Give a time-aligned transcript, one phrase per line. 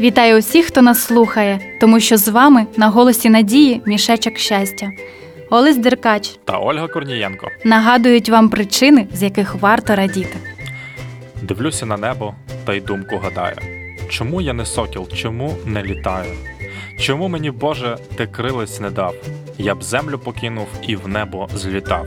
[0.00, 4.90] Вітаю усіх, хто нас слухає, тому що з вами на голосі надії мішечок щастя.
[5.50, 7.48] Олесь Деркач та Ольга Корнієнко.
[7.64, 10.36] нагадують вам причини, з яких варто радіти.
[11.42, 12.34] Дивлюся на небо
[12.64, 13.56] та й думку гадаю.
[14.08, 16.32] Чому я не сокіл, чому не літаю?
[16.98, 19.14] Чому мені, Боже, ти крилець не дав?
[19.58, 22.06] Я б землю покинув і в небо злітав.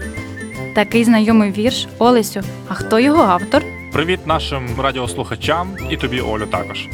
[0.75, 2.41] Такий знайомий вірш Олесю.
[2.67, 3.63] А хто його автор?
[3.91, 6.87] Привіт нашим радіослухачам і тобі, Олю, також.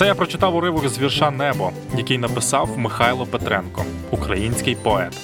[0.00, 5.16] Це я прочитав уривок з вірша Небо, який написав Михайло Петренко, український поет.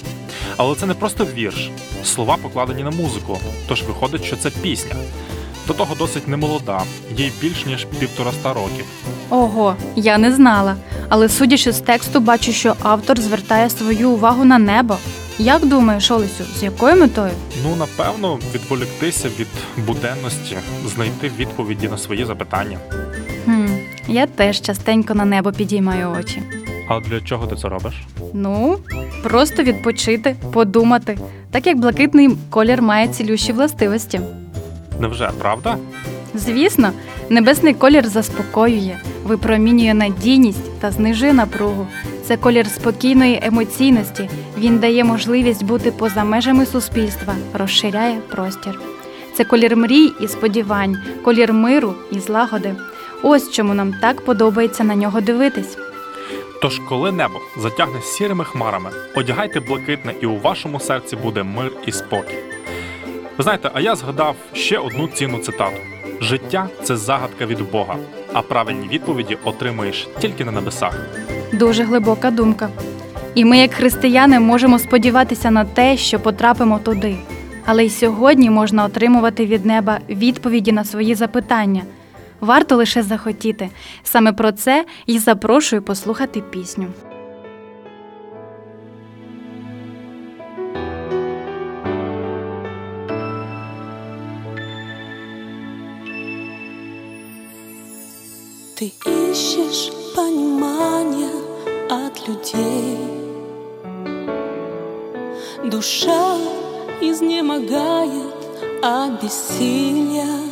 [0.57, 1.71] Але це не просто вірш,
[2.03, 4.95] слова покладені на музику, тож виходить, що це пісня.
[5.67, 6.81] До того досить немолода,
[7.15, 8.85] їй більш ніж півтораста років.
[9.29, 10.75] Ого, я не знала.
[11.09, 14.97] Але судячи з тексту, бачу, що автор звертає свою увагу на небо.
[15.39, 17.31] Як думаєш, Олесю, з якою метою?
[17.63, 19.47] Ну, напевно, відволіктися від
[19.77, 22.79] буденності, знайти відповіді на свої запитання.
[23.45, 23.67] Хм,
[24.07, 26.41] я теж частенько на небо підіймаю очі.
[26.89, 27.93] А для чого ти це робиш?
[28.33, 28.77] Ну,
[29.23, 31.17] просто відпочити, подумати,
[31.51, 34.21] так як блакитний колір має цілющі властивості.
[34.99, 35.77] Невже правда?
[36.35, 36.91] Звісно,
[37.29, 41.87] небесний колір заспокоює, випромінює надійність та знижує напругу.
[42.23, 44.29] Це колір спокійної емоційності.
[44.57, 48.79] Він дає можливість бути поза межами суспільства, розширяє простір.
[49.35, 52.75] Це колір мрій і сподівань, колір миру і злагоди.
[53.23, 55.77] Ось чому нам так подобається на нього дивитись.
[56.61, 61.91] Тож, коли небо затягне сірими хмарами, одягайте блакитне, і у вашому серці буде мир і
[61.91, 62.37] спокій.
[63.37, 65.77] Ви знаєте, а я згадав ще одну цінну цитату:
[66.21, 67.95] життя це загадка від Бога,
[68.33, 70.99] а правильні відповіді отримуєш тільки на небесах.
[71.53, 72.69] Дуже глибока думка.
[73.35, 77.17] І ми, як християни, можемо сподіватися на те, що потрапимо туди.
[77.65, 81.81] Але й сьогодні можна отримувати від неба відповіді на свої запитання.
[82.39, 83.69] Варто лише захотіти.
[84.03, 86.87] Саме про це і запрошую послухати пісню.
[98.79, 101.31] Ты ищешь понимания
[101.89, 102.97] от людей
[105.63, 106.37] Душа
[107.01, 108.35] изнемогает
[108.83, 110.46] от бессилия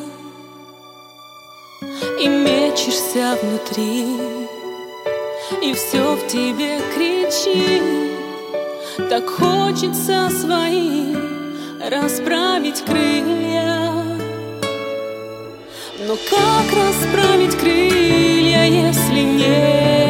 [2.86, 4.06] мечешься внутри
[5.62, 7.84] И все в тебе кричит
[9.10, 11.16] Так хочется свои
[11.90, 13.94] расправить крылья
[16.08, 20.05] но как расправить крылья, если нет?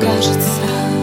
[0.00, 0.93] Кажется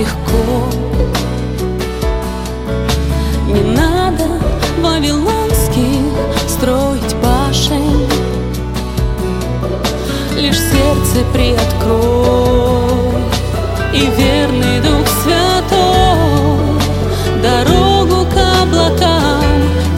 [0.00, 0.64] легко.
[3.46, 4.24] Не надо
[4.80, 6.14] вавилонских
[6.48, 8.06] строить башен
[10.36, 12.90] Лишь сердце приоткрой.
[13.92, 16.60] И верный Дух Святой
[17.42, 19.42] Дорогу к облакам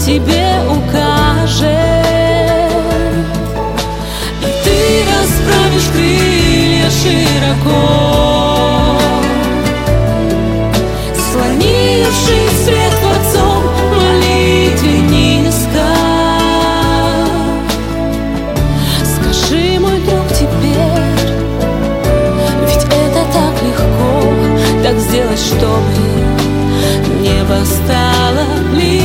[0.05, 1.69] тебе укажет.
[4.41, 8.02] И ты расправишь крылья широко
[24.93, 25.63] так сделать, чтобы
[27.23, 29.02] небо стало близким?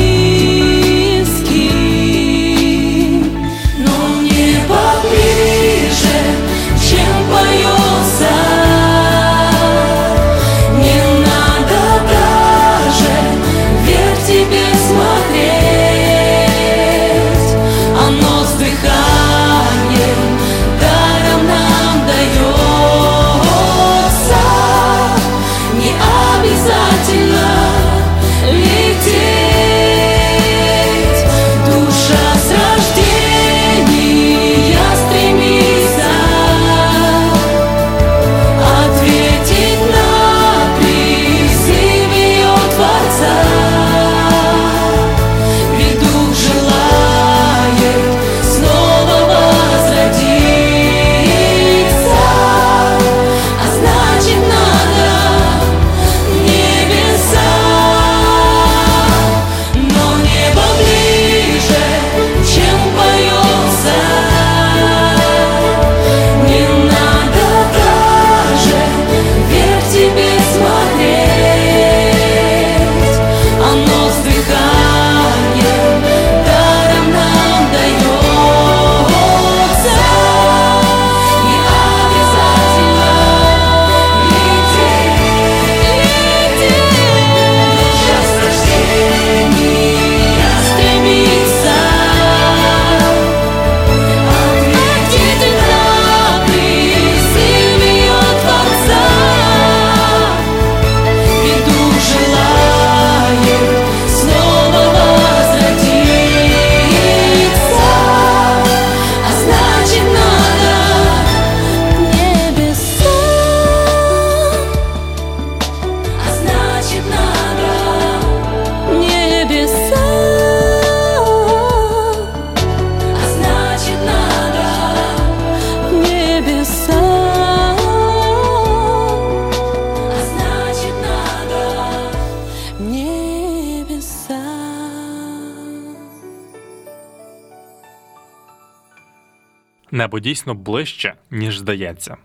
[139.90, 142.16] Небо дійсно ближче, ніж здається.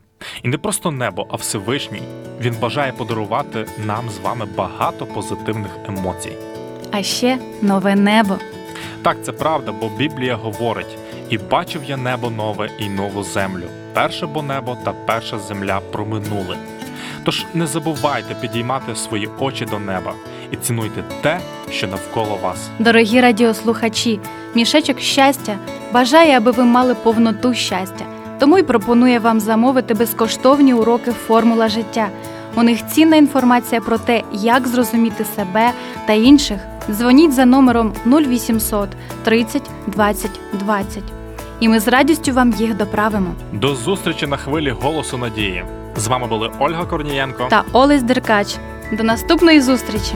[0.43, 2.01] І не просто небо, а Всевишній.
[2.41, 6.37] Він бажає подарувати нам з вами багато позитивних емоцій.
[6.91, 8.37] А ще нове небо.
[9.01, 10.97] Так, це правда, бо Біблія говорить:
[11.29, 13.65] і бачив я небо нове і нову землю.
[13.93, 16.57] Перше бо небо та перша земля проминули.
[17.23, 20.13] Тож не забувайте підіймати свої очі до неба
[20.51, 21.39] і цінуйте те,
[21.71, 22.69] що навколо вас.
[22.79, 24.19] Дорогі радіослухачі,
[24.55, 25.57] мішечок щастя
[25.93, 28.05] бажає, аби ви мали повноту щастя.
[28.39, 32.07] Тому й пропонує вам замовити безкоштовні уроки Формула життя.
[32.55, 35.71] У них цінна інформація про те, як зрозуміти себе
[36.07, 36.59] та інших.
[36.91, 38.89] Дзвоніть за номером 0800
[39.23, 41.03] 30 20 20.
[41.59, 43.31] І ми з радістю вам їх доправимо.
[43.53, 45.65] До зустрічі на хвилі голосу надії.
[45.97, 48.55] З вами були Ольга Корнієнко Та Олесь Деркач.
[48.91, 50.15] До наступної зустрічі!